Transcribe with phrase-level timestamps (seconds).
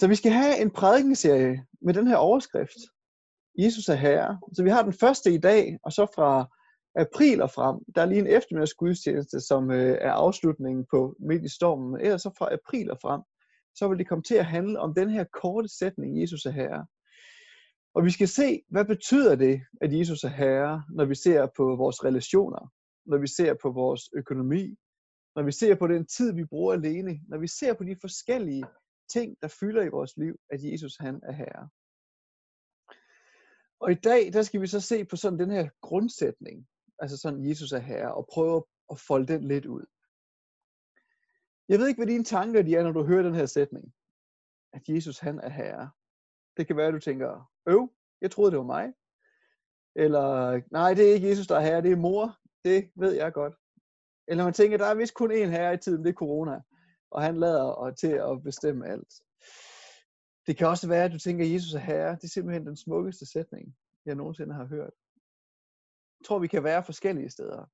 [0.00, 2.80] Så vi skal have en prædikenserie med den her overskrift.
[3.58, 4.40] Jesus er Herre.
[4.52, 6.46] Så vi har den første i dag, og så fra
[6.94, 7.76] april og frem.
[7.94, 11.90] Der er lige en eftermiddagsgudstjeneste, som øh, er afslutningen på Midt i Stormen.
[11.90, 13.20] Men ellers så fra april og frem,
[13.74, 16.86] så vil det komme til at handle om den her korte sætning, Jesus er Herre.
[17.94, 21.76] Og vi skal se, hvad betyder det, at Jesus er Herre, når vi ser på
[21.76, 22.72] vores relationer,
[23.06, 24.74] når vi ser på vores økonomi,
[25.36, 28.64] når vi ser på den tid, vi bruger alene, når vi ser på de forskellige
[29.12, 31.68] ting, der fylder i vores liv, at Jesus han er Herre.
[33.80, 37.48] Og i dag, der skal vi så se på sådan den her grundsætning, altså sådan
[37.48, 39.84] Jesus er Herre, og prøve at folde den lidt ud.
[41.68, 43.94] Jeg ved ikke, hvad dine tanker de er, når du hører den her sætning,
[44.72, 45.90] at Jesus han er Herre.
[46.56, 47.88] Det kan være, at du tænker, øv,
[48.20, 48.92] jeg troede, det var mig.
[49.96, 52.38] Eller, nej, det er ikke Jesus, der er herre, det er mor.
[52.64, 53.54] Det ved jeg godt.
[54.28, 56.60] Eller man tænker, der er vist kun én herre i tiden, det er corona.
[57.10, 59.14] Og han lader og til at bestemme alt.
[60.46, 62.16] Det kan også være, at du tænker, at Jesus er herre.
[62.16, 64.92] Det er simpelthen den smukkeste sætning, jeg nogensinde har hørt.
[66.20, 67.64] Jeg tror, vi kan være forskellige steder.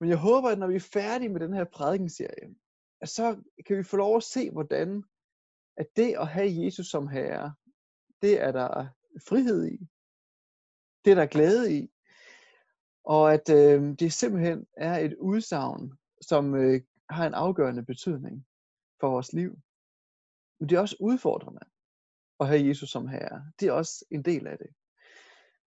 [0.00, 2.54] Men jeg håber, at når vi er færdige med den her prædikenserie,
[3.00, 5.04] at så kan vi få lov at se, hvordan
[5.76, 7.54] at det at have Jesus som herre,
[8.22, 8.86] det er der
[9.28, 9.78] frihed i.
[11.04, 11.88] Det er der glæde i.
[13.04, 18.46] Og at øh, det simpelthen er et udsagn, som øh, har en afgørende betydning
[19.00, 19.58] for vores liv.
[20.60, 21.60] Men det er også udfordrende
[22.40, 23.52] at have Jesus som herre.
[23.60, 24.70] Det er også en del af det.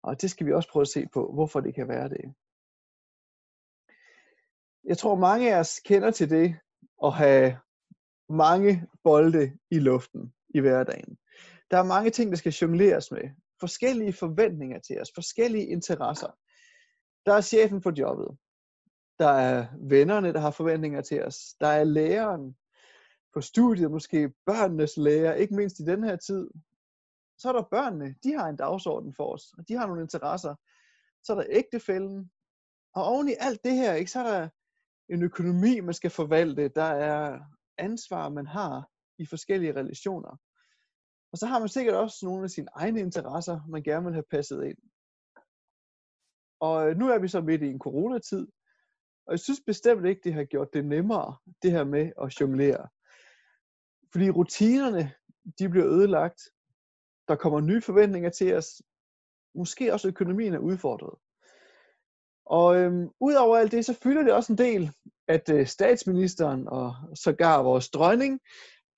[0.03, 2.35] Og det skal vi også prøve at se på, hvorfor det kan være det.
[4.83, 6.55] Jeg tror, mange af os kender til det
[7.03, 7.59] at have
[8.29, 11.17] mange bolde i luften i hverdagen.
[11.71, 13.29] Der er mange ting, der skal jongleres med.
[13.59, 16.31] Forskellige forventninger til os, forskellige interesser.
[17.25, 18.37] Der er chefen på jobbet.
[19.19, 21.55] Der er vennerne, der har forventninger til os.
[21.59, 22.57] Der er læreren
[23.33, 26.49] på studiet, måske børnenes lærer, ikke mindst i den her tid.
[27.37, 30.55] Så er der børnene, de har en dagsorden for os, og de har nogle interesser.
[31.23, 32.31] Så er der ægtefælden.
[32.95, 34.49] Og oven i alt det her, ikke, så er der
[35.09, 36.67] en økonomi, man skal forvalte.
[36.67, 37.39] Der er
[37.77, 40.37] ansvar, man har i forskellige relationer.
[41.31, 44.31] Og så har man sikkert også nogle af sine egne interesser, man gerne vil have
[44.31, 44.77] passet ind.
[46.59, 48.47] Og nu er vi så midt i en coronatid,
[49.29, 52.87] og jeg synes bestemt ikke, det har gjort det nemmere, det her med at jonglere.
[54.11, 55.11] Fordi rutinerne,
[55.59, 56.41] de bliver ødelagt.
[57.27, 58.81] Der kommer nye forventninger til os.
[59.55, 61.19] Måske også økonomien er udfordret.
[62.45, 64.91] Og øhm, udover alt det, så fylder det også en del,
[65.27, 68.39] at øh, statsministeren og sågar vores dronning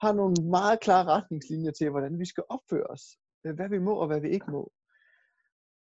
[0.01, 3.01] har nogle meget klare retningslinjer til, hvordan vi skal opføre os.
[3.43, 4.71] Hvad vi må og hvad vi ikke må.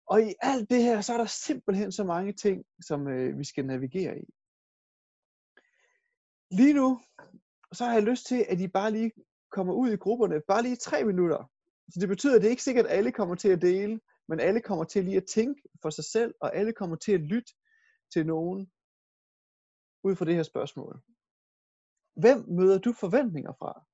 [0.10, 3.44] Og i alt det her, så er der simpelthen så mange ting, som øh, vi
[3.44, 4.26] skal navigere i.
[6.52, 7.02] Lige nu,
[7.74, 9.12] så har jeg lyst til, at I bare lige
[9.52, 11.52] kommer ud i grupperne, bare lige tre minutter.
[11.94, 14.40] Så det betyder, at det er ikke sikkert, at alle kommer til at dele, men
[14.40, 17.54] alle kommer til lige at tænke for sig selv, og alle kommer til at lytte
[18.14, 18.72] til nogen
[20.04, 21.02] ud fra det her spørgsmål.
[22.16, 23.86] Hvem møder du forventninger fra?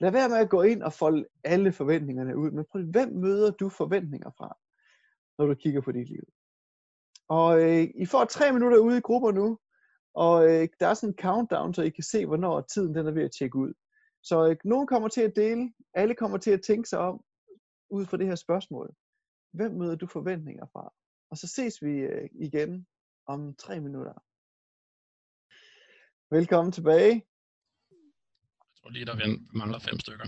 [0.00, 3.50] Lad være med at gå ind og folde alle forventningerne ud, men prøv, hvem møder
[3.50, 4.58] du forventninger fra,
[5.38, 6.24] når du kigger på dit liv?
[7.28, 9.58] Og øh, I får tre minutter ude i grupper nu,
[10.14, 13.12] og øh, der er sådan en countdown, så I kan se, hvornår tiden den er
[13.12, 13.72] ved at tjekke ud.
[14.22, 17.24] Så øh, nogen kommer til at dele, alle kommer til at tænke sig om,
[17.90, 18.94] ud fra det her spørgsmål.
[19.52, 20.92] Hvem møder du forventninger fra?
[21.30, 22.86] Og så ses vi øh, igen
[23.26, 24.14] om tre minutter.
[26.30, 27.12] Velkommen tilbage
[28.60, 29.16] Jeg tror lige, der
[29.58, 30.26] mangler fem stykker.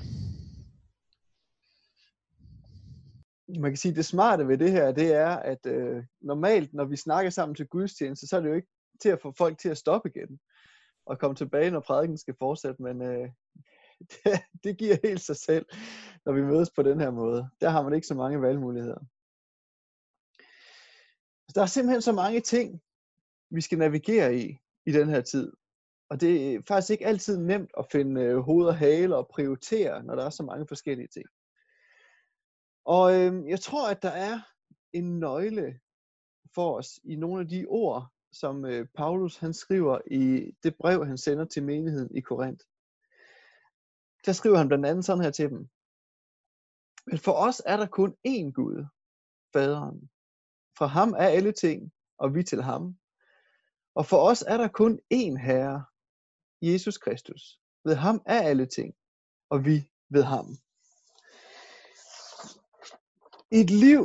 [3.49, 6.97] Man kan sige, det smarte ved det her, det er, at øh, normalt, når vi
[6.97, 8.69] snakker sammen til gudstjeneste, så er det jo ikke
[9.03, 10.38] til at få folk til at stoppe igen
[11.06, 13.28] og komme tilbage, når prædiken skal fortsætte, men øh,
[14.10, 15.66] det, det giver helt sig selv,
[16.27, 17.49] når vi mødes på den her måde.
[17.60, 18.99] Der har man ikke så mange valgmuligheder.
[21.55, 22.82] Der er simpelthen så mange ting,
[23.50, 25.53] vi skal navigere i i den her tid.
[26.11, 30.03] Og det er faktisk ikke altid nemt at finde øh, hoved og hale og prioritere,
[30.03, 31.26] når der er så mange forskellige ting.
[32.84, 34.40] Og øh, jeg tror, at der er
[34.92, 35.81] en nøgle
[36.54, 41.06] for os i nogle af de ord, som øh, Paulus han skriver i det brev,
[41.06, 42.64] han sender til menigheden i Korinth.
[44.26, 45.69] Der skriver han blandt andet sådan her til dem.
[47.06, 48.86] Men for os er der kun én Gud,
[49.52, 50.10] faderen.
[50.78, 52.98] Fra ham er alle ting, og vi til ham.
[53.94, 55.84] Og for os er der kun én Herre,
[56.62, 57.60] Jesus Kristus.
[57.84, 58.94] Ved ham er alle ting,
[59.50, 60.46] og vi ved ham.
[63.56, 64.03] I et liv,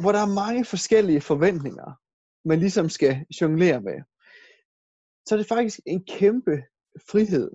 [0.00, 1.88] hvor der er mange forskellige forventninger,
[2.48, 3.98] man ligesom skal jonglere med,
[5.26, 6.56] så er det faktisk en kæmpe
[7.10, 7.50] frihed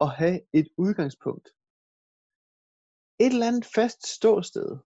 [0.00, 1.48] at have et udgangspunkt
[3.22, 4.78] et eller andet fast ståsted.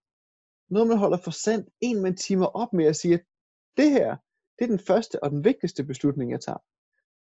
[0.70, 1.68] Noget, man holder for sandt.
[1.80, 3.24] En, man timer op med at sige, at
[3.76, 4.16] det her,
[4.58, 6.62] det er den første og den vigtigste beslutning, jeg tager.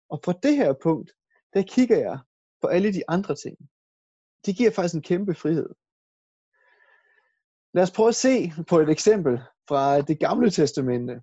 [0.09, 1.12] Og fra det her punkt,
[1.54, 2.19] der kigger jeg
[2.62, 3.57] på alle de andre ting.
[4.45, 5.69] Det giver faktisk en kæmpe frihed.
[7.73, 11.21] Lad os prøve at se på et eksempel fra det gamle testamente.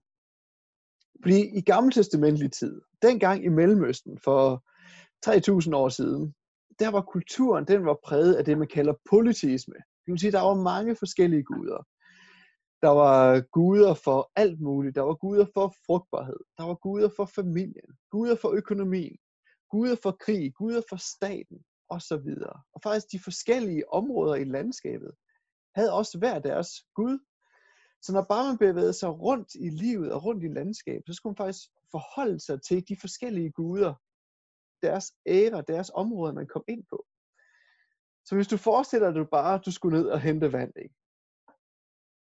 [1.22, 4.64] Fordi i gamle testamentlig tid, dengang i Mellemøsten for
[5.24, 6.34] 3000 år siden,
[6.78, 9.74] der var kulturen, den var præget af det, man kalder politisme.
[9.74, 11.86] Det vil sige, der var mange forskellige guder.
[12.82, 14.94] Der var guder for alt muligt.
[14.94, 16.40] Der var guder for frugtbarhed.
[16.58, 17.90] Der var guder for familien.
[18.10, 19.16] Guder for økonomien.
[19.70, 20.54] Guder for krig.
[20.54, 21.58] Guder for staten.
[21.88, 22.60] Og så videre.
[22.74, 25.12] Og faktisk de forskellige områder i landskabet
[25.74, 27.18] havde også hver deres gud.
[28.02, 31.30] Så når bare man bevægede sig rundt i livet og rundt i landskabet, så skulle
[31.30, 33.94] man faktisk forholde sig til de forskellige guder,
[34.82, 37.06] deres ære, deres områder, man kom ind på.
[38.24, 40.94] Så hvis du forestiller dig, at du bare du skulle ned og hente vand, ikke?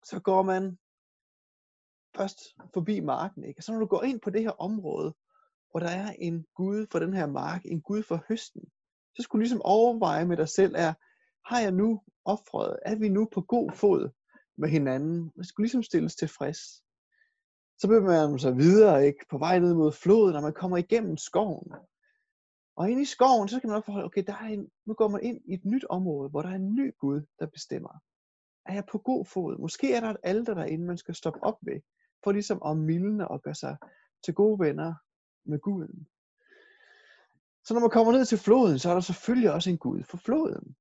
[0.03, 0.77] så går man
[2.15, 2.39] først
[2.73, 3.43] forbi marken.
[3.43, 3.59] Ikke?
[3.59, 5.13] Og så når du går ind på det her område,
[5.71, 8.63] hvor der er en Gud for den her mark, en Gud for høsten,
[9.15, 10.93] så skulle du ligesom overveje med dig selv, er,
[11.49, 12.79] har jeg nu offret?
[12.85, 14.09] Er vi nu på god fod
[14.57, 15.31] med hinanden?
[15.35, 16.59] Man skulle ligesom stilles tilfreds.
[17.77, 19.25] Så bevæger man sig videre, ikke?
[19.29, 21.71] på vej ned mod floden, når man kommer igennem skoven.
[22.75, 25.23] Og inde i skoven, så kan man også okay, der er en, nu går man
[25.23, 27.93] ind i et nyt område, hvor der er en ny Gud, der bestemmer.
[28.65, 29.57] Er jeg på god fod?
[29.57, 31.81] Måske er der et alter derinde, man skal stoppe op ved,
[32.23, 33.77] for ligesom at mildne og gøre sig
[34.25, 34.93] til gode venner
[35.45, 36.07] med Guden.
[37.65, 40.17] Så når man kommer ned til floden, så er der selvfølgelig også en Gud for
[40.17, 40.75] floden.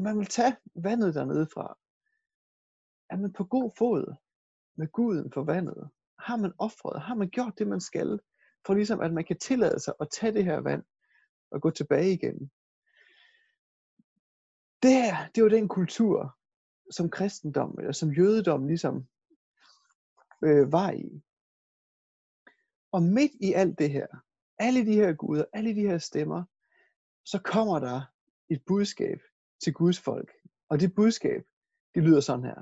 [0.00, 1.78] Man vil tage vandet dernede fra.
[3.10, 4.14] Er man på god fod
[4.76, 5.90] med Guden for vandet?
[6.18, 7.02] Har man offret?
[7.02, 8.20] Har man gjort det, man skal?
[8.66, 10.84] For ligesom at man kan tillade sig at tage det her vand
[11.50, 12.50] og gå tilbage igen.
[14.82, 16.38] Det her, det var den kultur,
[16.90, 19.08] som kristendommen, eller som jødedommen ligesom
[20.44, 21.22] øh, var i.
[22.92, 24.06] Og midt i alt det her,
[24.58, 26.44] alle de her guder, alle de her stemmer,
[27.24, 28.02] så kommer der
[28.48, 29.20] et budskab
[29.62, 30.30] til Guds folk.
[30.68, 31.42] Og det budskab,
[31.94, 32.60] det lyder sådan her.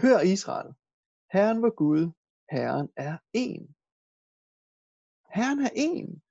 [0.00, 0.74] Hør Israel,
[1.32, 2.10] Herren var Gud,
[2.50, 3.74] Herren er en.
[5.34, 6.22] Herren er en.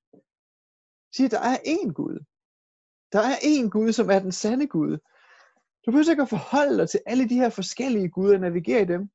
[1.15, 2.25] Siger, der er en Gud.
[3.11, 4.97] Der er en Gud, som er den sande Gud.
[5.85, 8.85] Du behøver ikke at forholde dig til alle de her forskellige guder og navigere i
[8.85, 9.09] dem.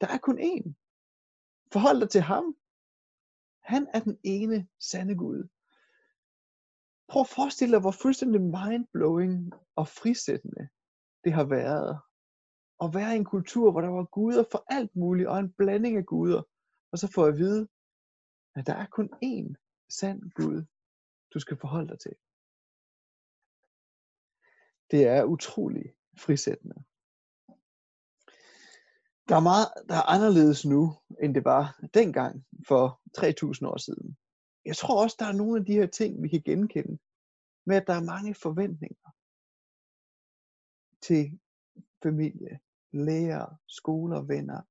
[0.00, 0.72] Der er kun én.
[1.72, 2.56] Forhold dig til ham.
[3.60, 5.48] Han er den ene sande Gud.
[7.12, 10.68] Prøv at forestille dig, hvor fuldstændig mindblowing og frisættende
[11.24, 12.00] det har været.
[12.82, 15.96] At være i en kultur, hvor der var guder for alt muligt, og en blanding
[15.96, 16.42] af guder.
[16.92, 17.68] Og så får jeg at vide,
[18.54, 19.54] at der er kun én
[19.90, 20.64] sand Gud,
[21.34, 22.14] du skal forholde dig til.
[24.90, 26.74] Det er utrolig frisættende.
[29.28, 34.16] Der er meget, der er anderledes nu, end det var dengang for 3000 år siden.
[34.64, 36.98] Jeg tror også, der er nogle af de her ting, vi kan genkende,
[37.66, 39.10] med at der er mange forventninger
[41.02, 41.40] til
[42.02, 42.60] familie,
[42.92, 44.62] lærer, skoler, venner,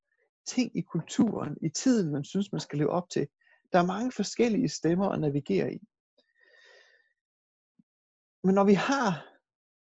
[0.46, 3.28] ting i kulturen, i tiden, man synes, man skal leve op til.
[3.74, 5.80] Der er mange forskellige stemmer at navigere i.
[8.44, 9.28] Men når vi har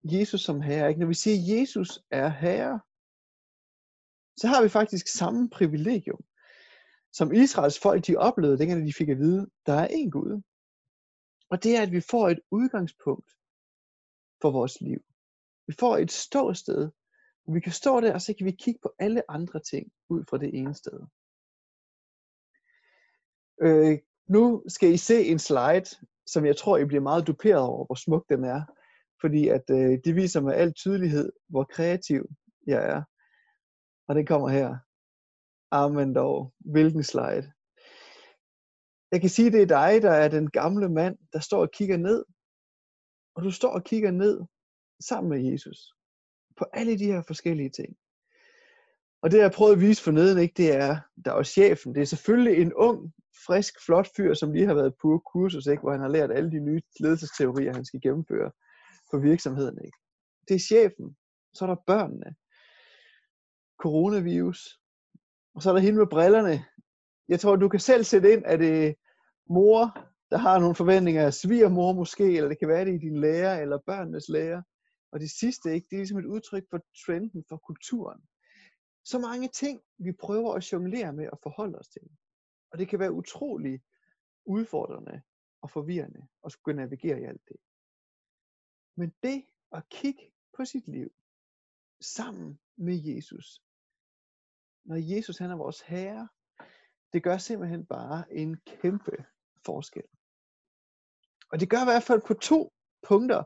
[0.05, 1.01] Jesus som herre, ikke?
[1.01, 2.81] når vi siger, at Jesus er herre,
[4.37, 6.21] så har vi faktisk samme privilegium,
[7.13, 10.43] som Israels folk de oplevede, dengang de fik at vide, der er en Gud.
[11.51, 13.31] Og det er, at vi får et udgangspunkt
[14.43, 15.01] for vores liv.
[15.67, 16.91] Vi får et ståsted,
[17.45, 20.25] hvor vi kan stå der, og så kan vi kigge på alle andre ting ud
[20.31, 21.01] fra det ene sted.
[23.63, 23.99] Øh,
[24.29, 25.85] nu skal I se en slide,
[26.27, 28.63] som jeg tror, I bliver meget duperet over, hvor smuk den er.
[29.21, 32.29] Fordi at øh, det viser med al tydelighed, hvor kreativ
[32.67, 33.03] jeg er.
[34.09, 34.79] Og det kommer her.
[35.71, 36.53] Amen dog.
[36.59, 37.53] Hvilken slide.
[39.13, 41.97] Jeg kan sige, det er dig, der er den gamle mand, der står og kigger
[41.97, 42.25] ned.
[43.35, 44.41] Og du står og kigger ned
[45.01, 45.95] sammen med Jesus.
[46.57, 47.97] På alle de her forskellige ting.
[49.23, 51.95] Og det, jeg prøvede at vise forneden, ikke, det er, der er chefen.
[51.95, 53.13] Det er selvfølgelig en ung,
[53.47, 56.51] frisk, flot fyr, som lige har været på kursus, ikke, hvor han har lært alle
[56.51, 58.51] de nye ledelsesteorier, han skal gennemføre
[59.11, 59.79] på virksomheden.
[59.85, 59.99] Ikke?
[60.49, 61.17] Det er chefen.
[61.55, 62.35] Så er der børnene.
[63.83, 64.80] Coronavirus.
[65.61, 66.65] Og så er der hende med brillerne.
[67.29, 68.95] Jeg tror, du kan selv sætte ind, at det
[69.51, 69.81] mor,
[70.31, 73.63] der har nogle forventninger af svigermor måske, eller det kan være det i din lærer,
[73.63, 74.63] eller børnenes lærer.
[75.13, 78.21] Og det sidste, ikke, det er ligesom et udtryk for trenden, for kulturen.
[79.05, 82.09] Så mange ting, vi prøver at jonglere med og forholde os til.
[82.73, 83.81] Og det kan være utrolig
[84.47, 85.23] udfordrende
[85.63, 87.57] og forvirrende at skulle navigere i alt det.
[88.97, 91.11] Men det at kigge på sit liv
[92.01, 93.63] sammen med Jesus.
[94.85, 96.29] Når Jesus han er vores herre,
[97.13, 99.25] det gør simpelthen bare en kæmpe
[99.65, 100.09] forskel.
[101.53, 102.73] Og det gør i hvert fald på to
[103.03, 103.45] punkter,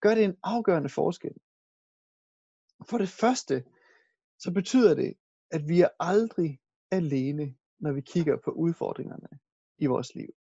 [0.00, 1.34] gør det en afgørende forskel.
[2.88, 3.64] For det første,
[4.38, 5.14] så betyder det,
[5.50, 9.28] at vi er aldrig alene, når vi kigger på udfordringerne
[9.78, 10.34] i vores liv.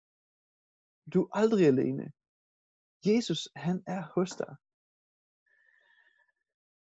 [1.14, 2.12] Du er aldrig alene.
[3.06, 4.56] Jesus, han er hos dig.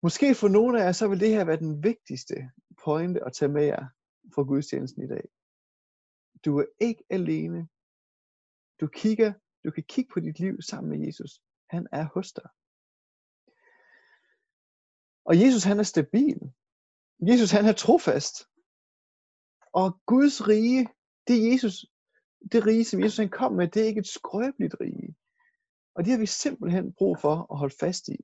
[0.02, 2.50] Måske for nogle af jer, så vil det her være den vigtigste
[2.87, 3.87] pointe at tage med jer
[4.35, 5.28] fra gudstjenesten i dag.
[6.45, 7.69] Du er ikke alene.
[8.81, 9.33] Du kigger,
[9.64, 11.43] du kan kigge på dit liv sammen med Jesus.
[11.71, 12.49] Han er hos dig.
[15.25, 16.40] Og Jesus han er stabil.
[17.31, 18.35] Jesus han er trofast.
[19.73, 20.88] Og Guds rige,
[21.28, 21.87] det Jesus,
[22.52, 25.16] det rige, som Jesus han kom med, det er ikke et skrøbeligt rige.
[25.95, 28.16] Og det har vi simpelthen brug for at holde fast i.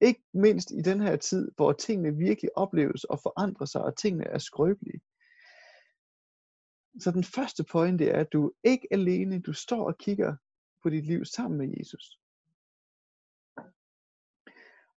[0.00, 4.24] Ikke mindst i den her tid, hvor tingene virkelig opleves og forandrer sig, og tingene
[4.24, 5.00] er skrøbelige.
[7.00, 10.36] Så den første pointe er, at du er ikke alene, du står og kigger
[10.82, 12.18] på dit liv sammen med Jesus.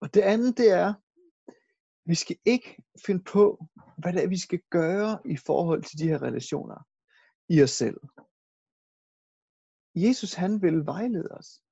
[0.00, 0.95] Og det andet, det er,
[2.09, 3.67] vi skal ikke finde på,
[3.99, 6.87] hvad det er, vi skal gøre i forhold til de her relationer
[7.49, 8.00] i os selv.
[9.95, 11.62] Jesus, han vil vejlede os.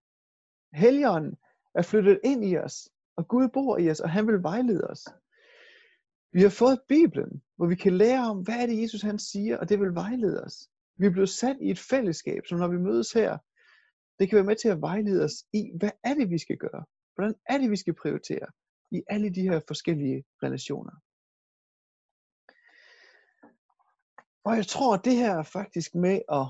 [0.73, 1.37] Helligånden
[1.75, 5.05] er flyttet ind i os, og Gud bor i os, og han vil vejlede os.
[6.33, 9.59] Vi har fået Bibelen, hvor vi kan lære om, hvad er det, Jesus han siger,
[9.59, 10.69] og det vil vejlede os.
[10.97, 13.39] Vi er blevet sat i et fællesskab, som når vi mødes her,
[14.19, 16.85] det kan være med til at vejlede os i, hvad er det, vi skal gøre?
[17.15, 18.47] Hvordan er det, vi skal prioritere
[18.91, 20.93] i alle de her forskellige relationer?
[24.45, 26.47] Og jeg tror, at det her er faktisk med at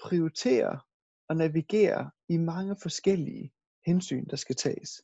[0.00, 0.80] prioritere
[1.28, 3.52] og navigere i mange forskellige
[3.86, 5.02] hensyn, der skal tages.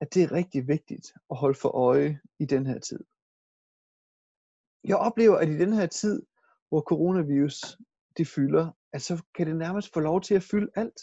[0.00, 3.00] At det er rigtig vigtigt at holde for øje i den her tid.
[4.84, 6.22] Jeg oplever, at i den her tid,
[6.68, 7.60] hvor coronavirus
[8.16, 11.00] det fylder, at så kan det nærmest få lov til at fylde alt.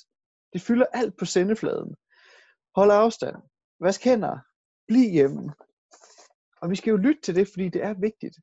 [0.53, 1.95] Det fylder alt på sendefladen.
[2.75, 3.35] Hold afstand.
[3.79, 4.39] Vask hænder.
[4.87, 5.53] Bliv hjemme.
[6.61, 8.37] Og vi skal jo lytte til det, fordi det er vigtigt.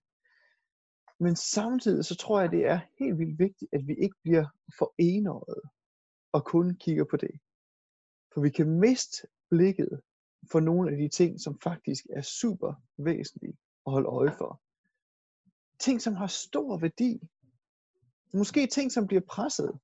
[1.20, 4.46] Men samtidig så tror jeg, det er helt vildt vigtigt, at vi ikke bliver
[4.78, 5.62] for enårede
[6.32, 7.40] og kun kigger på det.
[8.34, 10.00] For vi kan miste blikket
[10.52, 14.60] for nogle af de ting, som faktisk er super væsentlige at holde øje for.
[15.78, 17.20] Ting, som har stor værdi.
[18.34, 19.78] Måske ting, som bliver presset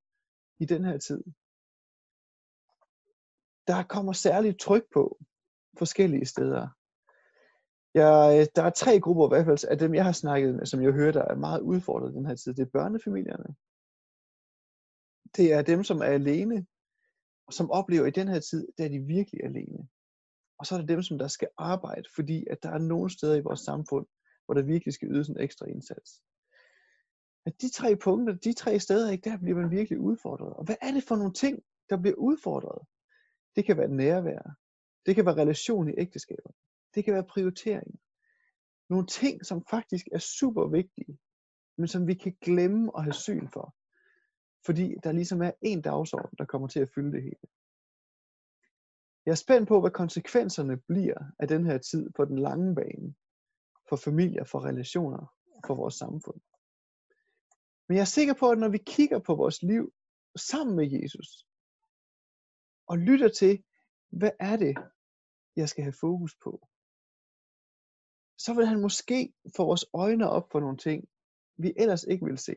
[0.59, 1.25] i den her tid.
[3.67, 5.19] Der kommer særligt tryk på
[5.79, 6.69] forskellige steder.
[7.95, 10.83] Jeg, der er tre grupper i hvert fald af dem, jeg har snakket med, som
[10.83, 12.55] jeg hører, der er meget udfordret den her tid.
[12.55, 13.57] Det er børnefamilierne.
[15.37, 16.67] Det er dem, som er alene,
[17.47, 19.89] og som oplever i den her tid, der er de virkelig alene.
[20.59, 23.37] Og så er det dem, som der skal arbejde, fordi at der er nogle steder
[23.37, 24.07] i vores samfund,
[24.45, 26.23] hvor der virkelig skal ydes en ekstra indsats.
[27.47, 30.53] At de tre punkter, de tre steder, ikke, der bliver man virkelig udfordret.
[30.53, 32.87] Og hvad er det for nogle ting, der bliver udfordret?
[33.57, 34.57] Det kan være nærvær.
[35.07, 36.51] Det kan være relation i ægteskaber.
[36.95, 38.01] Det kan være prioritering.
[38.91, 41.19] Nogle ting, som faktisk er super vigtige,
[41.79, 43.75] men som vi kan glemme at have syn for.
[44.67, 47.47] Fordi der ligesom er en dagsorden, der kommer til at fylde det hele.
[49.27, 53.15] Jeg er spændt på, hvad konsekvenserne bliver af den her tid på den lange bane.
[53.89, 55.35] For familier, for relationer,
[55.67, 56.41] for vores samfund.
[57.89, 59.95] Men jeg er sikker på, at når vi kigger på vores liv
[60.37, 61.47] sammen med Jesus,
[62.87, 63.65] og lytter til,
[64.09, 64.77] hvad er det,
[65.57, 66.69] jeg skal have fokus på,
[68.39, 71.09] så vil han måske få vores øjne op for nogle ting,
[71.57, 72.55] vi ellers ikke vil se.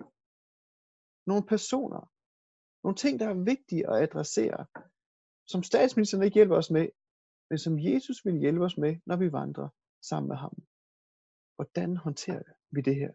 [1.26, 2.12] Nogle personer.
[2.84, 4.66] Nogle ting, der er vigtige at adressere,
[5.52, 6.88] som statsministeren ikke hjælper os med,
[7.50, 9.70] men som Jesus vil hjælpe os med, når vi vandrer
[10.02, 10.54] sammen med ham.
[11.56, 13.14] Hvordan håndterer vi det her?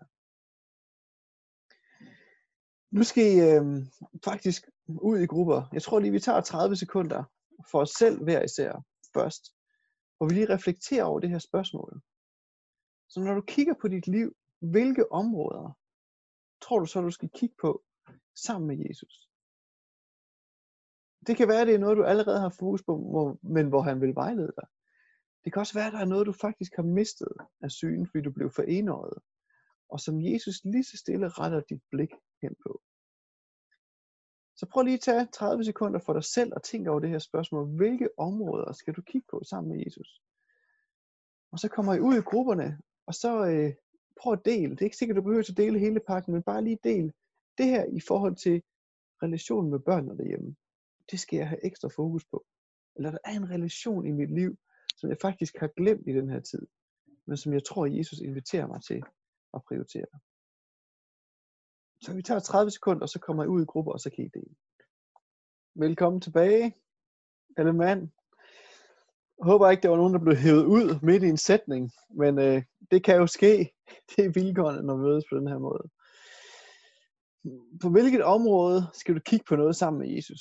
[2.97, 3.87] Nu skal I øh,
[4.25, 5.69] faktisk ud i grupper.
[5.73, 7.25] Jeg tror lige, vi tager 30 sekunder
[7.71, 9.45] for os selv hver især først,
[10.17, 12.03] hvor vi lige reflekterer over det her spørgsmål.
[13.09, 15.79] Så når du kigger på dit liv, hvilke områder
[16.63, 17.85] tror du så, du skal kigge på
[18.35, 19.29] sammen med Jesus?
[21.27, 22.95] Det kan være, det er noget, du allerede har fokus på,
[23.43, 24.67] men hvor han vil vejlede dig.
[25.45, 28.23] Det kan også være, at der er noget, du faktisk har mistet af synen, fordi
[28.25, 29.19] du blev for enøjet,
[29.89, 32.11] og som Jesus lige så stille retter dit blik
[32.43, 32.81] hen på.
[34.57, 37.19] Så prøv lige at tage 30 sekunder for dig selv og tænke over det her
[37.19, 37.77] spørgsmål.
[37.77, 40.23] Hvilke områder skal du kigge på sammen med Jesus?
[41.53, 43.73] Og så kommer I ud i grupperne, og så øh,
[44.21, 44.71] prøv at dele.
[44.71, 47.13] Det er ikke sikkert, at du behøver at dele hele pakken, men bare lige del
[47.59, 48.63] det her i forhold til
[49.23, 50.57] relationen med børnene derhjemme.
[51.11, 52.47] Det skal jeg have ekstra fokus på.
[52.97, 54.57] Eller der er en relation i mit liv,
[54.97, 56.67] som jeg faktisk har glemt i den her tid,
[57.27, 59.03] men som jeg tror, Jesus inviterer mig til
[59.55, 60.07] at prioritere.
[62.01, 64.25] Så vi tager 30 sekunder, og så kommer jeg ud i grupper, og så kan
[64.25, 64.55] I dele.
[65.75, 66.77] Velkommen tilbage,
[67.57, 68.01] alle mand.
[69.39, 72.39] Jeg håber ikke, der var nogen, der blev hævet ud midt i en sætning, men
[72.39, 73.75] øh, det kan jo ske.
[74.11, 75.85] Det er vilkårene, når vi mødes på den her måde.
[77.83, 80.41] På hvilket område skal du kigge på noget sammen med Jesus?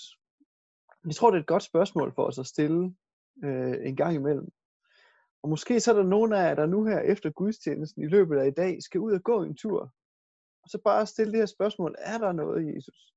[1.06, 2.96] Jeg tror, det er et godt spørgsmål for os at stille
[3.44, 4.52] øh, en gang imellem.
[5.42, 8.38] Og måske så er der nogen af jer, der nu her efter gudstjenesten i løbet
[8.40, 9.94] af i dag skal ud og gå en tur.
[10.64, 11.96] Og så bare stille det her spørgsmål.
[11.98, 13.14] Er der noget, Jesus,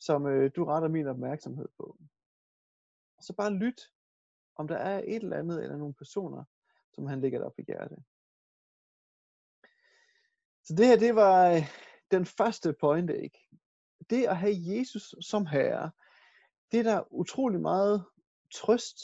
[0.00, 1.96] som øh, du retter min opmærksomhed på?
[3.16, 3.82] Og så bare lyt,
[4.56, 6.44] om der er et eller andet eller nogle personer,
[6.92, 7.98] som han ligger der på hjertet.
[10.64, 11.62] Så det her, det var øh,
[12.10, 13.48] den første pointe, ikke?
[14.10, 15.90] Det at have Jesus som herre,
[16.72, 18.04] det er der utrolig meget
[18.54, 18.96] trøst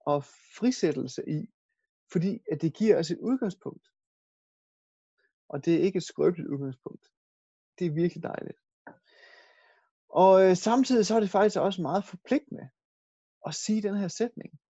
[0.00, 0.24] og
[0.56, 1.48] frisættelse i,
[2.12, 3.86] fordi at det giver os et udgangspunkt.
[5.48, 7.06] Og det er ikke et skrøbeligt udgangspunkt.
[7.78, 8.58] Det er virkelig dejligt.
[10.08, 12.68] Og øh, samtidig så er det faktisk også meget forpligtende
[13.46, 14.60] at sige den her sætning.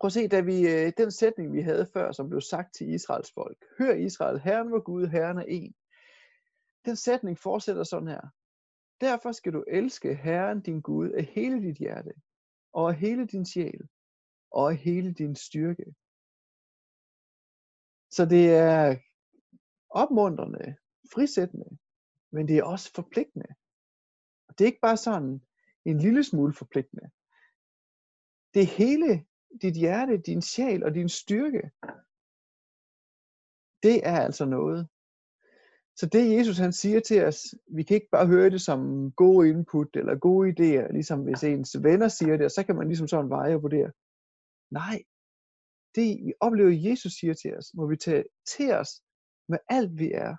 [0.00, 2.94] Prøv at se, da vi, øh, den sætning, vi havde før, som blev sagt til
[2.94, 3.64] Israels folk.
[3.78, 5.74] Hør Israel, Herren var Gud, Herren er en.
[6.84, 8.28] Den sætning fortsætter sådan her.
[9.00, 12.12] Derfor skal du elske Herren din Gud af hele dit hjerte,
[12.72, 13.88] og af hele din sjæl,
[14.50, 15.94] og af hele din styrke.
[18.10, 18.96] Så det er
[19.90, 20.76] opmuntrende,
[21.12, 21.78] frisættende,
[22.32, 23.46] men det er også forpligtende.
[24.48, 25.46] Og Det er ikke bare sådan
[25.84, 27.10] en lille smule forpligtende.
[28.54, 29.26] Det er hele
[29.62, 31.70] dit hjerte, din sjæl og din styrke.
[33.82, 34.88] Det er altså noget.
[36.00, 39.48] Så det Jesus han siger til os, vi kan ikke bare høre det som gode
[39.48, 43.08] input eller gode idéer, ligesom hvis ens venner siger det, og så kan man ligesom
[43.08, 43.92] sådan veje og vurdere.
[44.70, 45.02] Nej,
[45.94, 49.02] det vi oplever Jesus siger til os, må vi tage til os
[49.48, 50.36] med alt vi er.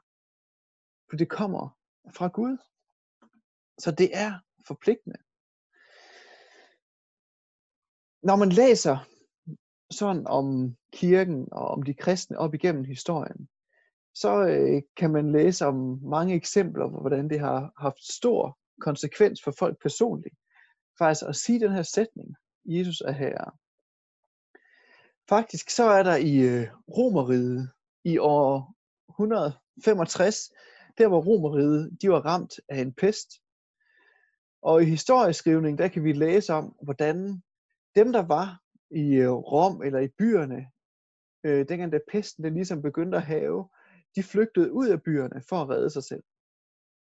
[1.10, 1.78] For det kommer
[2.18, 2.58] fra Gud.
[3.80, 4.32] Så det er
[4.68, 5.18] forpligtende.
[8.24, 8.98] Når man læser
[9.92, 13.50] sådan om kirken og om de kristne op igennem historien,
[14.22, 19.44] så øh, kan man læse om mange eksempler på, hvordan det har haft stor konsekvens
[19.44, 20.36] for folk personligt.
[20.98, 23.52] Faktisk at sige den her sætning, Jesus er herre.
[25.30, 27.72] Faktisk så er der i øh, Romeriet
[28.04, 28.76] i år
[29.10, 30.52] 165,
[30.98, 33.28] der hvor Romeriet de var ramt af en pest.
[34.62, 37.44] Og i historieskrivning, der kan vi læse om, hvordan
[37.96, 40.68] dem, der var i øh, Rom eller i byerne,
[41.44, 43.70] øh, dengang da pesten den ligesom begyndte at have,
[44.16, 46.24] de flygtede ud af byerne for at redde sig selv.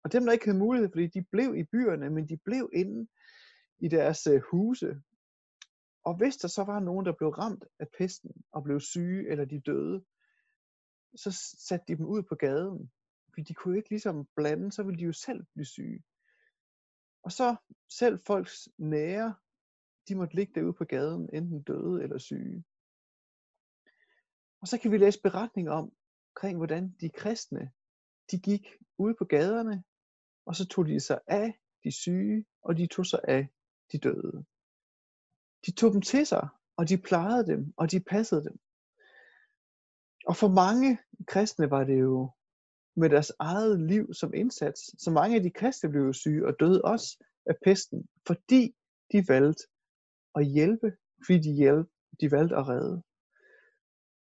[0.05, 3.09] Og dem, der ikke havde mulighed, fordi de blev i byerne, men de blev inde
[3.79, 5.03] i deres øh, huse.
[6.05, 9.45] Og hvis der så var nogen, der blev ramt af pesten og blev syge eller
[9.45, 10.05] de døde,
[11.17, 11.31] så
[11.69, 12.93] satte de dem ud på gaden.
[13.29, 16.03] Fordi de kunne ikke ligesom blande, så ville de jo selv blive syge.
[17.23, 17.57] Og så
[17.89, 19.35] selv folks nære,
[20.09, 22.65] de måtte ligge derude på gaden, enten døde eller syge.
[24.61, 25.93] Og så kan vi læse beretninger om,
[26.39, 27.71] omkring, hvordan de kristne,
[28.31, 28.67] de gik
[28.99, 29.85] ud på gaderne,
[30.47, 33.49] og så tog de sig af de syge, og de tog sig af
[33.93, 34.45] de døde.
[35.67, 38.59] De tog dem til sig, og de plejede dem, og de passede dem.
[40.27, 42.31] Og for mange kristne var det jo
[42.97, 44.81] med deres eget liv som indsats.
[45.03, 48.77] Så mange af de kristne blev jo syge og døde også af pesten, fordi
[49.13, 49.63] de valgte
[50.35, 50.97] at hjælpe,
[51.27, 51.89] fordi de, hjælp,
[52.21, 53.03] de valgte at redde.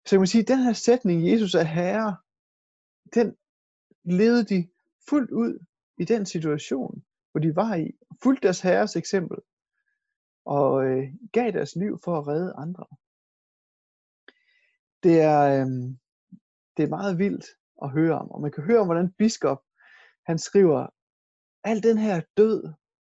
[0.06, 2.16] Så jeg må sige, at den her sætning, Jesus er herre,
[3.14, 3.36] den
[4.04, 4.68] levede de
[5.08, 5.58] fuldt ud
[5.98, 9.38] i den situation, hvor de var i, fulgte deres herres eksempel,
[10.44, 12.86] og øh, gav deres liv for at redde andre.
[15.02, 15.70] Det er, øh,
[16.76, 17.46] det er meget vildt
[17.82, 19.62] at høre om, og man kan høre om, hvordan biskop,
[20.26, 20.86] han skriver,
[21.64, 22.72] al den her død,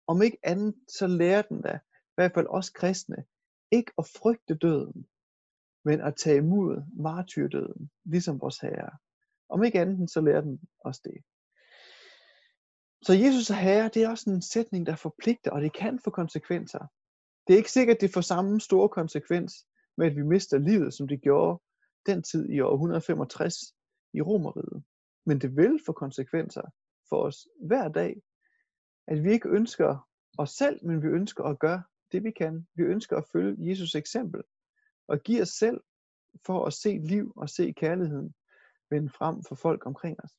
[0.06, 3.24] om ikke andet, så lærer den da, i hvert fald os kristne,
[3.70, 5.06] ikke at frygte døden,
[5.84, 8.90] men at tage imod martyrdøden, ligesom vores herre.
[9.48, 11.16] Om ikke andet, så lærer den os det.
[13.02, 16.10] Så Jesus er herre, det er også en sætning, der forpligter, og det kan få
[16.10, 16.86] konsekvenser.
[17.46, 19.54] Det er ikke sikkert, at det får samme store konsekvens
[19.96, 21.62] med, at vi mister livet, som det gjorde
[22.06, 23.54] den tid i år 165
[24.14, 24.84] i Romeriet.
[25.26, 26.62] Men det vil få konsekvenser
[27.08, 28.22] for os hver dag,
[29.06, 32.66] at vi ikke ønsker os selv, men vi ønsker at gøre det, vi kan.
[32.74, 34.42] Vi ønsker at følge Jesus eksempel
[35.06, 35.80] og give os selv
[36.46, 38.34] for at se liv og se kærligheden
[38.90, 40.32] vende frem for folk omkring os.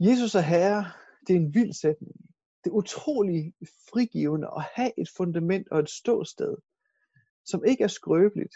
[0.00, 0.92] Jesus er herre,
[1.26, 2.16] det er en vild sætning.
[2.64, 3.54] det er utrolig
[3.90, 6.56] frigivende at have et fundament og et ståsted,
[7.44, 8.54] som ikke er skrøbeligt,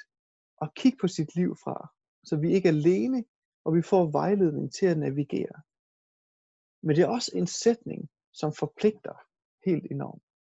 [0.56, 1.88] og kigge på sit liv fra,
[2.24, 3.24] så vi ikke er alene,
[3.64, 5.62] og vi får vejledning til at navigere.
[6.82, 9.14] Men det er også en sætning, som forpligter
[9.66, 10.27] helt enormt.